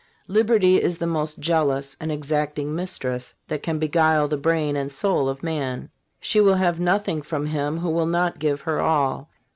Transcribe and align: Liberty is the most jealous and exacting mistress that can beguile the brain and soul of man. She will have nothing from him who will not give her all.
Liberty 0.27 0.81
is 0.81 0.97
the 0.97 1.05
most 1.05 1.37
jealous 1.37 1.95
and 2.01 2.11
exacting 2.11 2.73
mistress 2.73 3.35
that 3.49 3.61
can 3.61 3.77
beguile 3.77 4.27
the 4.27 4.35
brain 4.35 4.75
and 4.75 4.91
soul 4.91 5.29
of 5.29 5.43
man. 5.43 5.91
She 6.19 6.41
will 6.41 6.55
have 6.55 6.79
nothing 6.79 7.21
from 7.21 7.45
him 7.45 7.77
who 7.77 7.89
will 7.91 8.07
not 8.07 8.39
give 8.39 8.61
her 8.61 8.81
all. 8.81 9.29